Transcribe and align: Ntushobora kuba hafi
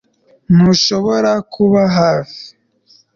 Ntushobora 0.55 1.31
kuba 1.53 1.81
hafi 1.97 2.43